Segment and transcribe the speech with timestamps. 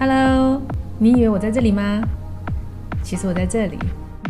[0.00, 0.62] Hello，
[0.96, 2.00] 你以为我在这里吗？
[3.02, 3.76] 其实我在这里。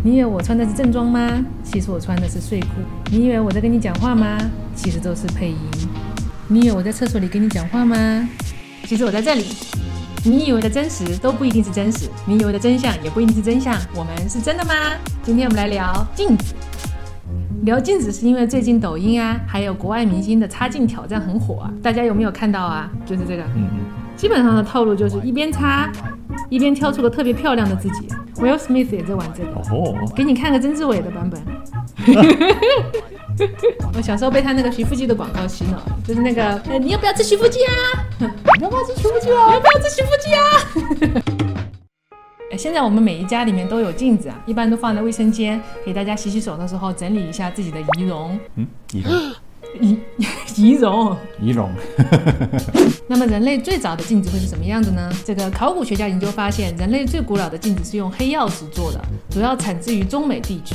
[0.02, 1.44] 你以为我穿的是正装吗？
[1.62, 2.68] 其实我穿的是睡裤。
[3.10, 4.38] 你以为我在跟你讲话吗？
[4.74, 5.58] 其实都是配音。
[6.46, 8.26] 你以为我在厕所里跟你讲话吗？
[8.84, 9.44] 其实我在这里。
[10.24, 13.76] 你以为的真实都不一定是真实，你以为的真相也不一定是真相。
[13.94, 14.72] 我们是真的吗？
[15.22, 16.54] 今天我们来聊镜子。
[17.64, 22.90] 聊镜子是因为最近抖音啊，还有国外明星的擦镜挑战很火啊，大家有没有看到啊？
[23.04, 23.78] 就是这个，嗯嗯，
[24.18, 25.90] 基本上的套路就是一边擦，
[26.50, 28.08] 一边挑出个特别漂亮的自己。
[28.36, 31.40] Will Smith 也在玩这个，哦，给你看个曾志伟的版本。
[33.96, 37.72] 我小时候被他那个徐福记的广告洗脑，就是那个，你要不要吃徐福记啊？
[38.58, 39.46] 你要不要吃徐福记啊？
[39.46, 40.42] 你 要不要吃徐福记啊？
[42.50, 48.38] 哎，现在我们每一家里面都有镜子啊，一般都放在卫生间，给大家洗洗手的时候整理一下自己的仪容。
[48.56, 49.12] 嗯，仪容，
[49.80, 49.98] 仪
[50.58, 51.70] 仪容，仪容。
[53.06, 55.08] 那么人类最早的镜子会是什么样子呢？
[55.24, 60.74] 这个考古学家研究发现，人类最古老的镜子是用黑曜石做的，主要产自于中美地区，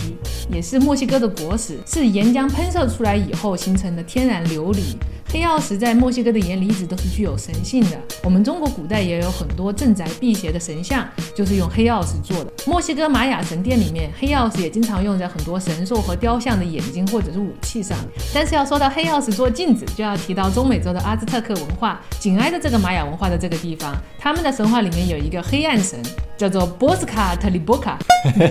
[0.49, 4.95] 也是墨西哥的国石，是岩浆喷射出来以后形成的天然琉璃。
[5.33, 7.99] 黑曜石在墨西哥的眼里一直都是具有神性的。
[8.23, 11.03] 我们中国古代也有很多镇宅辟邪的神像，
[11.35, 12.53] 就是用黑曜石做的。
[12.67, 17.97] 墨西哥玛雅神殿里面，黑曜石也经常用在很多神兽和雕像的眼睛或者是武器上。
[18.31, 25.99] 但是要说到黑曜石做镜子，就要提到中美洲的阿兹特克文化，紧挨着这个玛雅文化的这个地方，他们的神话里面有一个黑暗神。
[26.44, 27.97] 叫做波斯卡特里波卡，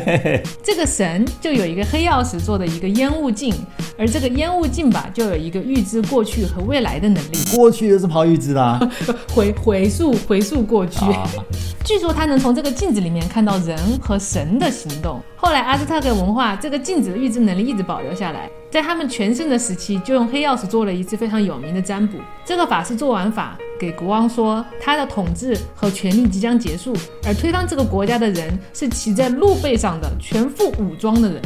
[0.65, 3.55] 这个神就有一个黑曜石做的一个烟雾镜，
[3.99, 7.37] 而这个烟雾镜吧，就有一个预知过去和未来的能力。
[7.55, 8.91] 过去就是跑预知的？
[9.35, 11.05] 回回溯回溯过去。
[11.85, 15.21] 据说他能从这个镜子里面看到人和神的行动。
[15.37, 22.17] 后来阿兹特克文化这个镜子的预知能力一直保留下来，在他们全盛的时期，就用黑曜石做了一次非常有名的占卜。
[22.43, 23.59] 这个法是做完法。
[23.83, 31.43] 给国王说，他的统治和权力即将结束，而推翻这个国家的人是骑在鹿背上的全副武装的人。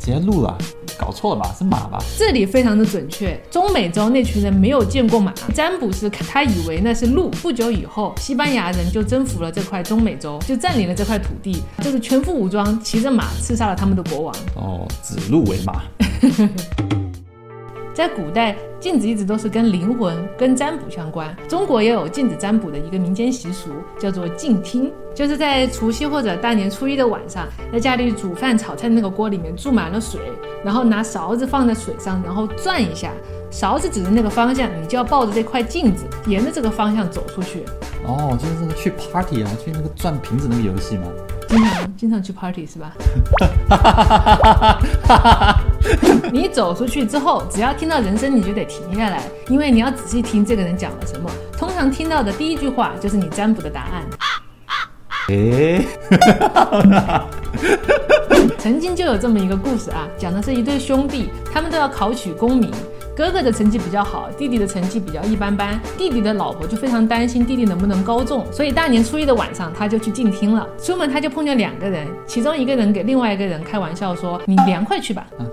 [0.00, 0.58] 骑鹿了？
[0.98, 1.54] 搞错了吧？
[1.56, 2.02] 是马吧？
[2.18, 3.40] 这里非常的准确。
[3.52, 7.30] 中美洲那群人没有见过马，占卜师他以为那是鹿。
[7.40, 14.34] 不久以后，西班牙人就征服了这块中美洲，就占领了这块土地，就是全副武装，骑着马刺杀了他们的国王。
[14.56, 15.84] 哦，指鹿为马。
[17.96, 21.34] 在古代，镜子一直都是跟灵魂、跟占卜相关。
[21.48, 30.20] 中国也有镜子占卜的一个民间习俗，叫做镜听，就是在除夕或者大年初一的晚上，在家里煮饭炒菜的那个锅里面注满了水，
[30.62, 33.10] 然后拿勺子放在水上，然后转一下，
[33.50, 37.64] 勺子指着那个方向，你就要抱着这块镜子，沿着这个方向走出去。
[38.06, 41.06] 哦，就是那个去 party 啊，去那个转瓶子那个游戏吗？
[41.48, 42.92] 经常经常去 party 是吧？
[46.32, 51.30] 你走出去之后，只要听到人声，你就得停下来，因为你要仔细听这个人讲了什么。
[51.56, 54.04] 通常听到的第一句话就是你占卜的答案。
[55.28, 55.84] 诶，
[58.58, 62.70] 曾经就有这么一个故事啊，讲的是一对兄弟，他们都要考取功名。
[63.16, 65.80] 哥哥的成绩比较好，弟弟的成绩比较一般般。
[65.96, 70.68] 弟弟的老婆就非常担心弟弟能不能高中，所以大年初一的晚上他就去静听了。
[70.80, 75.46] 出门他就碰见两个人，其中一个人给另外一个人开玩笑说：“你凉快去吧。”嗯，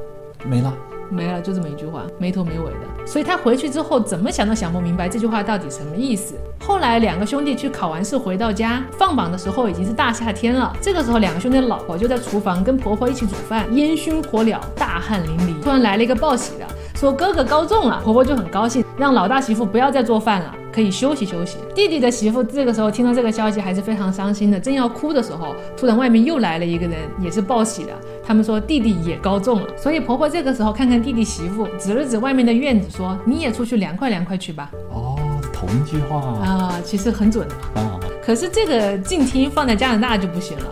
[0.45, 0.73] 没了，
[1.09, 3.05] 没了，就这么一句话，没头没尾的。
[3.05, 6.35] 所以他回去之后怎么想都想不明白这句话到底什么意思。
[6.65, 10.75] 后来两个兄弟去考完试回到家，放榜的时候已经是大夏天了。
[10.81, 15.61] 这个时候两个兄弟的老婆就在厨房跟婆婆一起煮饭，烟熏火燎，大汗淋漓。
[15.61, 16.65] 突然来了一个报喜的。
[16.95, 21.57] 说哥哥高中了，婆婆就很高兴，让老大媳妇不要再做饭了，可以休息休息。
[21.75, 27.91] 弟弟的媳妇这个时候听到这个消息还是非常伤心的，正要哭的时候，突然外面又来了一个人，也是报喜的。
[28.25, 34.71] 他们说弟弟也高中了，所以婆婆这个时候看看弟弟媳妇，指了指外面的院子，说你也出去凉快凉快去吧。
[34.91, 35.17] 哦，
[35.51, 37.99] 同一句话啊，其实很准啊。
[38.25, 40.65] 可是这个静听放在加拿大就不行了，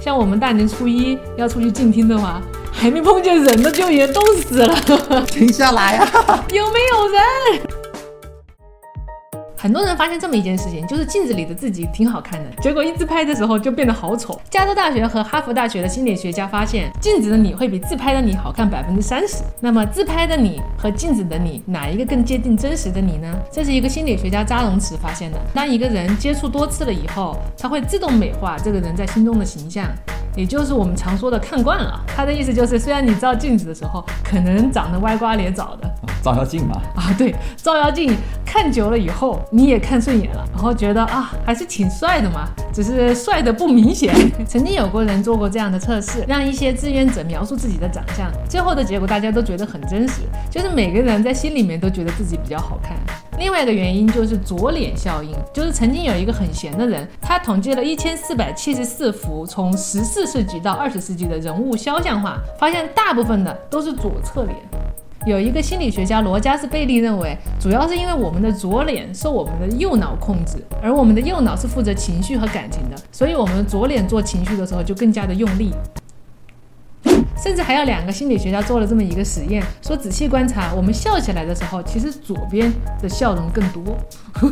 [0.00, 2.42] 像我们大年初一要出去静听的话。
[2.78, 4.76] 还没碰见人呢，就已经冻死了。
[5.32, 6.06] 停下来啊！
[6.52, 7.75] 有没有人？
[9.66, 14.40] 很多人发现这么一件事情，就是镜子里的自己挺好看的，结果一自拍的时候就变得好丑。
[14.48, 19.42] 加州大学和哈佛大学的心理学家发现，镜子的你会比自拍的你好看百分之三十。
[19.58, 23.36] 那么自拍的你和镜子的你，哪一个更接近真实的你呢？
[23.50, 25.40] 这是一个心理学家扎荣茨发现的。
[25.52, 29.84] 当一个人接触多次了以后，他会自动美化这个人在心中的形象。
[30.36, 35.90] 也就是我们常说的看惯了，他的意思就是，虽然你照镜子的时候可能长得歪瓜裂枣的，
[36.26, 38.12] 照妖镜嘛，啊对，照妖镜
[38.44, 44.12] 看久了以后你也看顺眼了，然后觉得啊还是挺帅的嘛，只是帅的不明显。
[44.44, 52.96] 曾经有过人做过这样的测试，让一些志愿者描述自己的长相，最后的结果大家都觉得很真实，就是每个人在心里面都觉得自己比较好看。
[53.38, 64.56] 另外一个原因就是左脸效应，就是曾经有一个很闲的人，他统计了一千四百七十四幅从十四世纪到二十世纪的人物肖像画，发现大部分的都是左侧脸。
[65.26, 75.72] 有一个心理学家罗加斯贝利认为，主要是因为我们的左脸受我们的右脑控制，而我们的右脑是负责情绪和感情的，所以我们左脸做情绪的时候就更加的用力。
[77.46, 83.96] 甚至还有两个心理学家做了这么一个实验，说仔细观察，我们笑起来的时候，其实左边的笑容更多。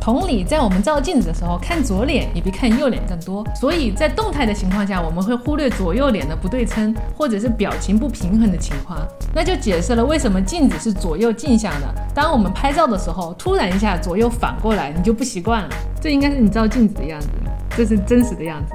[0.00, 3.46] 同理，在我们照镜子的时候，看左脸也比看右脸更多。
[3.54, 9.06] 所以在动态的情况下，我们会忽略左右脸的不对称，或者是表情不平衡的情况。
[9.34, 11.94] 那就解释了为什么镜子是左右镜像的。
[12.14, 15.68] 当我们拍照的时候，突然一下左右反过来，你就不习惯了。
[16.00, 17.28] 这应该是你照镜子的样子，
[17.76, 18.72] 这是真实的样子。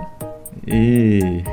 [0.67, 1.43] 咦，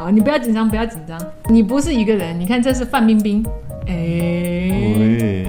[0.00, 1.20] 好，你不要紧张，不要紧张，
[1.50, 2.40] 你不是一个人。
[2.40, 3.44] 你看，这是范冰冰，
[3.86, 5.44] 哎，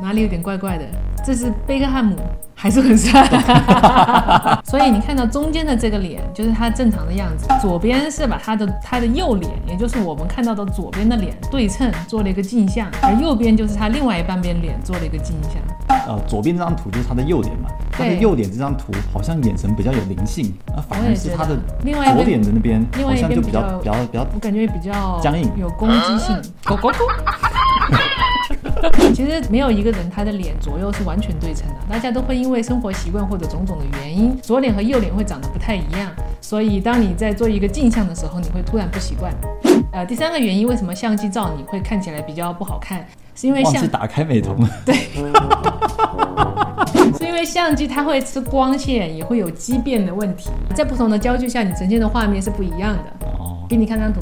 [0.00, 0.84] 哪里有点怪怪的？
[1.26, 2.14] 这是贝克汉姆，
[2.54, 3.26] 还是很帅。
[4.62, 7.48] 所以你看到中间的这个脸，就是他正常的样子。
[7.60, 15.60] 左边是把他的他的右脸，也就是我们看到的左边的脸对称做了一个镜像，而右边就是他另外一半边脸做了一个镜像。
[16.06, 17.68] 呃，左边这张图就是他的右脸嘛，
[17.98, 26.40] 他的右脸这张图好像眼神比较有灵性，那反而是他的另外左脸的那边另外一好像就比较边比较比较比较我感觉比较僵硬有攻击性。
[26.64, 26.98] 狗狗狗。
[29.12, 36.10] 其实没有一个人他的脸左右是完全对称的，大家都会因为生活习惯或者种种的原因，左脸和右脸会长得不太一样。
[36.40, 39.32] 所以当你在做一个镜像的时候，你会突然不习惯。
[39.92, 43.04] 呃，第三个原因，为什么相机照你会看起来比较不好看，
[43.34, 44.68] 是因为相忘记打开美瞳了。
[47.38, 53.26] 是因为相机它会吃光线，也会有畸变的问题，在不同的焦距下，你呈现的画面是不一样的。
[53.38, 54.20] 哦，给你看张图，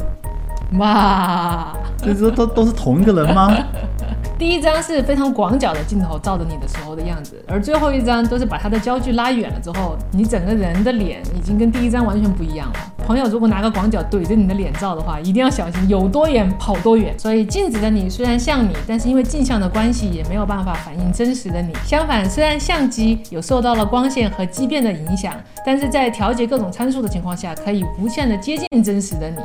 [0.78, 3.56] 哇，这都都都是同一个人吗？
[4.38, 12.95] 第一张是非常广角的镜头照着你的时候的样子，而最后一张都是把它的焦距拉远了之后，你整个人的脸已经跟第一张完全不一样了。
[13.06, 17.16] 朋友如果拿个广角怼着你的脸照的话，一定要小心，有多远跑多远。
[17.16, 21.72] 所以镜子的你虽然像你，但是因为镜像的关系，也没有办法反映真实的你。
[21.84, 25.32] 相反，虽然相机有受到了光线和畸变的影响，
[25.64, 29.36] 但是在调节各种参数的情况下，可以无限的接近真实的你。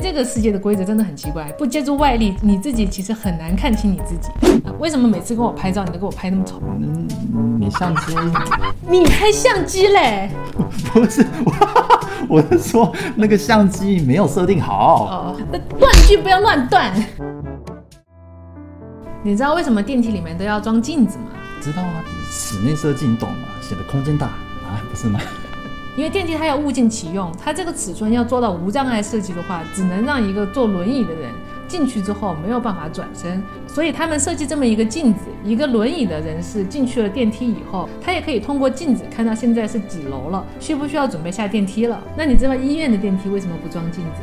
[0.00, 4.28] 这个世界的规则真的很奇怪，不借助外力，你自己其实很难看清你自己。
[4.64, 6.62] 啊为什么每次跟我拍照，你都给我拍那么丑？
[6.80, 8.14] 嗯，你相机
[8.88, 10.30] 你拍相机嘞？
[10.94, 11.52] 不是我，
[12.30, 15.06] 我是说那个相机没有设定好。
[15.06, 16.92] 哦，那断句不要乱断。
[19.22, 21.24] 你知道为什么电梯里面都要装镜子吗？
[21.60, 23.48] 知道啊，室内设计你懂吗？
[23.62, 25.18] 显得空间大啊，不是吗？
[25.96, 31.32] 因为电梯它要物尽其用，它这个尺寸要做到无障碍设计的话，只能让一个坐轮椅的人
[31.66, 33.42] 进去之后没有办法转身，
[33.78, 42.02] 所以他们设计这么一个镜子，一个轮椅的人士进去了电梯以后，他也可以通过镜子看到现在是几楼了，需不需要准备下电梯了。
[42.16, 44.22] 那你知道医院的电梯为什么不装镜子？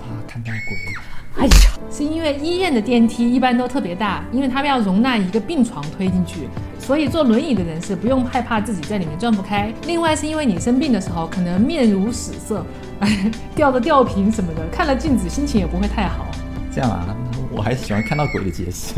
[0.00, 1.42] 怕看到鬼。
[1.42, 1.52] 哎呀，
[1.90, 6.48] 是因为医院的电梯一般都特别大，因为他们要容纳一个病床推进去，
[6.78, 9.70] 所以坐轮椅的人士不用害怕自己在里面转不开。
[9.86, 12.64] 另外是因为你生病的时候可能面如死色，
[13.54, 16.24] 吊着吊瓶什么的，看了镜子心情也不会太好。
[16.74, 17.14] 这样啊，
[17.54, 18.94] 我还是喜欢看到鬼的解释。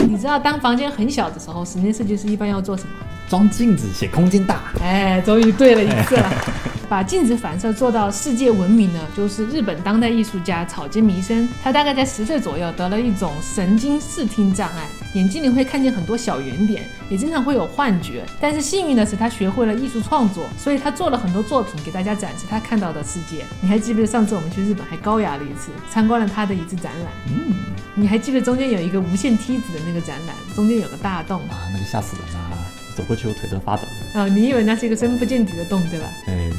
[0.08, 2.90] 你知道当房间很小的时候，室内设计师一般要做什么？
[3.28, 4.72] 装镜子写空间大。
[4.80, 6.32] 哎，终于对了一次了。
[6.90, 11.48] 把镜子反射做到世界闻名呢，就是日本当代艺术家草间弥生。
[11.62, 18.24] 他大概在十岁左右得了一种神经视听障碍，眼睛里会看见很多小圆点，也经常会有幻觉。
[18.40, 23.44] 但是幸运的是，他学会了艺术创作，所以他做了很多作品给大家展示他看到的世界。
[23.60, 27.12] 你还记不记得上次我们去日本还高雅了一次，参观了他的一次展览？
[27.28, 27.54] 嗯
[27.94, 32.50] 你还记得中间有一个无限梯子的那个展览，中间有个大洞啊，那个吓死人啊！
[32.96, 33.82] 走过去我腿都发抖
[34.14, 34.20] 了。
[34.20, 36.06] 啊、你以为那是一个深不见底的洞对吧？
[36.26, 36.50] 哎，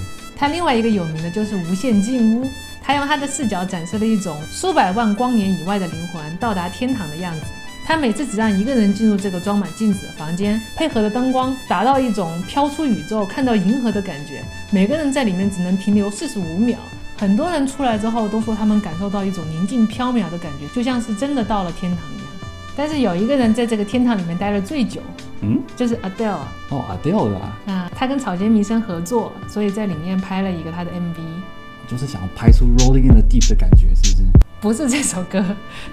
[0.42, 2.50] 他另外一个有名的就是无限镜屋，
[2.82, 7.42] 他用他的视角展示了一种数百万光年以外的灵魂到达天堂的样子。
[7.86, 14.42] 他每次只让一个人进入这个装满镜子的房间，配合的灯光达到一种飘出宇宙、看到银河的感觉。
[14.72, 16.80] 每个人在里面只能停留四十五秒。
[17.20, 22.28] 很多人出来之后都说他们感受到一种宁静飘渺的感觉，就像是真的到了天堂一样。
[22.76, 25.02] 但是有一个人在这个天堂里面待了最久，
[25.42, 26.38] 嗯，就是 Adele
[26.70, 31.18] 哦，Adele 的啊，啊，他跟草间弥生合作，所以在里面拍了一个他的 MV。
[31.88, 34.26] 就是想要拍出 Rolling in the Deep 的感觉，是不是？
[34.62, 35.44] 不是这首歌，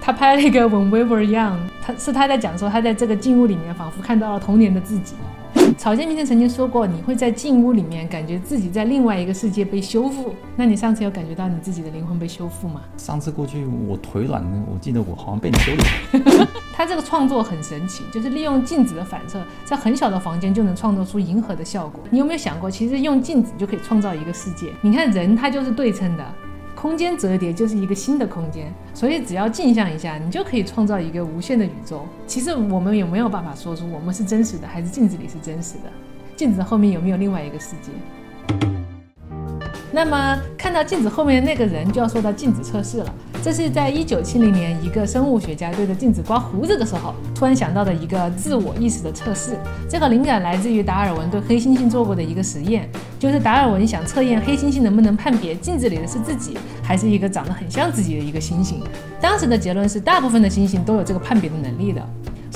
[0.00, 5.14] 他拍了一个 When We Were Young，他是他在讲说他在这个静物里面仿佛看到了童年的自己。
[5.78, 10.34] 草间弥生曾经说过，你会在进屋里面感觉自己在另外一个世界被修复。
[10.56, 12.80] 那你上次有感觉到你自己的灵魂被修复吗？
[12.96, 16.48] 上次过去我腿软了，我记得我好像被你修理。
[16.74, 22.00] 他这个创作很神奇，就是利用镜子的反射，在很小的房间就能创造出银河的效果。
[22.10, 24.72] 你有没有想过，其实用镜子就可以创造一个世界？
[24.80, 26.24] 你看人，他就是对称的。
[26.80, 32.06] 空间折叠就是一个新的空间，所以只要镜像一下，你就可以创造一个无限的宇宙。
[32.24, 35.90] 其实我们也没有办法说出我们是真实的，还是镜子里是真实的？
[36.36, 37.90] 镜子后面有没有另外一个世界？
[39.90, 43.12] 那么看到镜子后面的那个人，就要说到镜子测试了。
[43.40, 49.56] 这是在一九七零年，一个生物学家对着镜子刮胡子的时候，突然想到的一个自我意识的测试。
[49.88, 58.74] 这个灵感来自于达尔文对黑猩猩做过的一个实验，就是达尔文想测验黑猩猩能不能判别镜子里的是自己，还是一个长得很像自己的一个猩猩。
[59.20, 62.06] 当时的结论是，大部分的猩猩都有这个判别的能力的。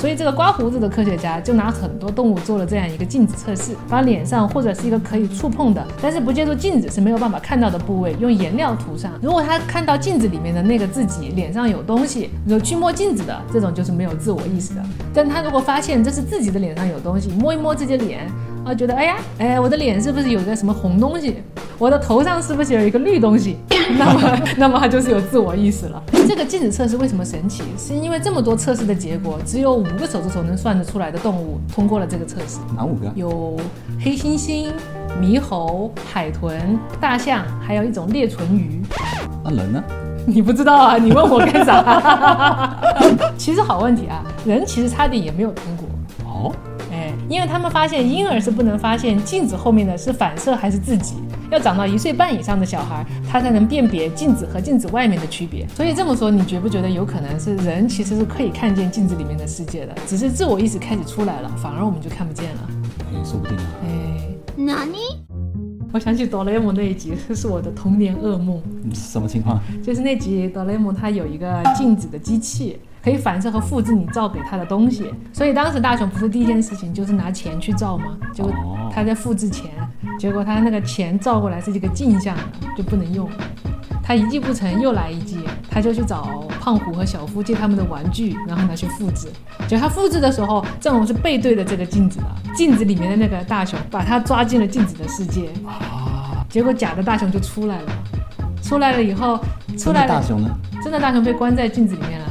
[0.02, 9.12] 所以这个刮胡子的科学家就拿很多动物做了这样一个镜子测试，把脸上或者是一个可以触碰的，但是不借助镜子是没有办法看到的部位用颜料涂上。
[9.22, 14.82] 如果他看到镜子里面的那个自己脸上有东西，有去摸镜子的这种就是没有自我意识的。
[15.14, 18.28] 但他如果发现这是自己的脸上有东西，摸一摸自己的脸。
[18.64, 21.42] 啊，觉得哎呀，哎，我的脸是不是有个什么红东西？
[21.82, 23.56] 我的头上是不是有一个绿东西？
[23.98, 26.00] 那么，那么他就是有自我意识了。
[26.28, 27.64] 这个镜子测试为什么神奇？
[27.76, 32.60] 是因为这么多测试的结果，只有五个手指头能算得出来的动物通过了这个测试。
[32.76, 33.10] 哪五个？
[33.16, 33.58] 有
[34.00, 34.68] 黑猩猩、
[35.20, 38.80] 猕猴、海豚、大象，还有一种裂唇鱼。
[39.42, 39.82] 那人呢？
[40.24, 40.96] 你不知道啊？
[40.98, 42.78] 你问我干啥？
[43.36, 45.88] 其实好问题啊，人其实差点也没有通过。
[46.30, 46.54] 哦。
[47.32, 51.14] 因为他们发现婴儿是不能发现镜子后面的是反射还是自己，
[51.50, 55.66] 要长到一岁半以上的小孩，他才能辨别镜子和镜子外面的区别。
[55.68, 62.68] 所以这么说，你觉不觉得有可能是人其实是可以看见镜子里面的世界的，只是自我意识开始出来了，反而我们就看不见了？
[63.00, 63.64] 哎，说不定啊。
[63.82, 64.98] 哎，哪里？
[65.90, 68.60] 我想起哆啦 A 梦那一集，这是我的童年噩梦。
[68.92, 69.58] 什么情况？
[69.82, 72.78] 就是那集哆啦 A 梦它有一个镜子的机器。
[73.02, 78.16] 可以反射和复制你照给他的东西，所以当时大雄不是第一件事情就是拿钱去照吗？
[78.32, 78.52] 结果
[78.94, 79.70] 他在复制钱，
[80.18, 82.42] 结果他那个钱照过来是这个镜像的，
[82.76, 83.28] 就不能用。
[84.04, 85.38] 他一计不成又来一计，
[85.70, 89.28] 他就去找胖虎和小夫借他们的玩具，然后拿去复制。
[89.68, 97.92] 就他复制的时候，正好是背对着这个镜子的，镜子里面的那个大雄把他抓进了镜子的世界啊，结果假的大雄就出来了。
[98.60, 99.38] 出来了以后，
[99.76, 100.48] 出来大雄呢？
[100.82, 102.26] 真的大雄被关在镜子里面了。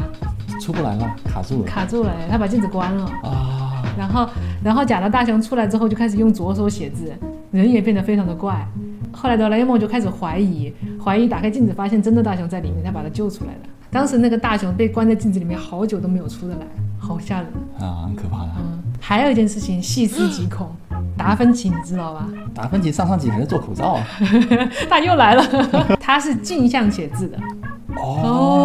[0.61, 3.83] 出不来了，卡住了，卡住了，他把镜子关了啊。
[3.97, 4.29] 然后，
[4.63, 7.11] 然后假的大雄出来之后就开始用左手写字，
[7.49, 8.65] 人也变得非常的怪。
[9.11, 13.59] 后来哆啦 A 梦就开始怀疑，怀疑打开镜子发现真的大雄在里面，他把他救出来了。
[13.89, 16.65] 当时那个大雄被关在镜子里面好久都没有出得来，
[16.97, 17.47] 好吓人
[17.79, 18.51] 啊，很可怕的。
[18.57, 20.73] 嗯，还有一件事情细思极恐，
[21.17, 22.25] 达芬奇你知道吧？
[22.55, 24.07] 达芬奇上上集还在做口罩啊，
[24.89, 25.43] 他又来了，
[25.99, 27.37] 他是镜像写字的。
[27.97, 28.60] 哦，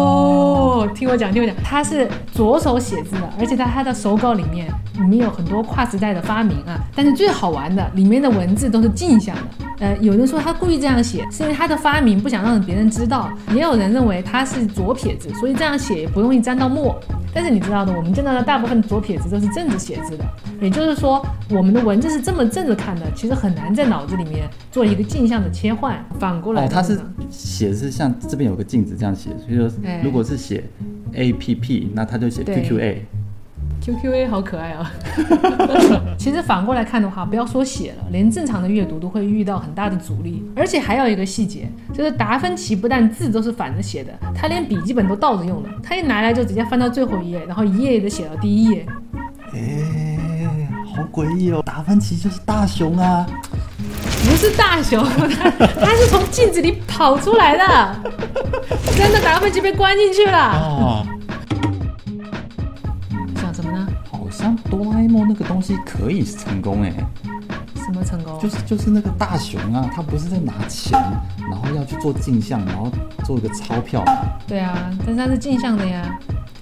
[0.89, 6.79] 听我讲，听我讲，他是左手写字的，而且在他的手稿里面，里面有很多跨时代的发明啊。
[6.95, 9.41] 但是最好玩的，里面的文字都是镜像的。
[9.79, 16.99] 呃，有人说他故意这样写，是因为他的发明不想让别人知道；也有人认为他是左撇子，所以这样写也不容易沾到墨。
[17.37, 20.25] 但是你知道的，我们见到的大部分左撇子都是正着写字的，
[20.59, 26.03] 也就是说，我们的文字是这么正着看的，其实很难在脑子里面做一个镜像的切换。
[26.19, 29.69] 反过来，哦，他是写是像这边有个镜子这样写，所以说
[30.03, 30.63] 如果是写
[31.13, 33.05] A P P，那他就写 Q Q A。
[33.87, 34.91] Q Q A 好可爱啊！
[36.19, 40.43] 其实反过来看的话，不要说写了，连正常的阅读都会遇到很大的阻力。
[40.57, 45.69] 而且还有一个细节，就是达芬奇不但字都是反着写的，他连笔记本都倒着用的。
[45.81, 48.85] 他一拿来就直接翻到最后一页，然后一页一页的写到第一页。
[49.53, 51.63] 哎，好诡异哦！
[51.65, 53.25] 达芬奇就是大熊啊？
[54.29, 57.95] 不是大熊，他 他是从镜子里跑出来的，
[58.97, 61.07] 真的达芬奇被关进去了。
[64.77, 66.93] 哆啦 A 梦那个东西可以成功哎，
[67.75, 68.39] 什么成功？
[68.39, 70.91] 就是就是那个大雄啊，他不是在拿钱，
[71.49, 72.91] 然后要去做镜像，然后
[73.25, 74.05] 做一个钞票。
[74.47, 76.19] 对啊，但是它是镜像的呀。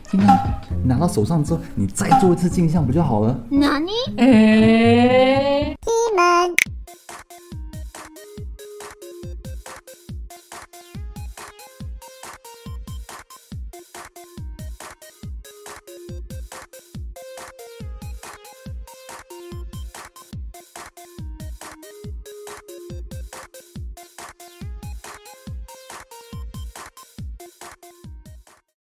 [0.10, 0.38] 镜像
[0.86, 3.38] 拿到手上之后，你再做一次镜像不就好了？
[3.50, 3.92] 哪里？
[4.18, 5.76] 哎，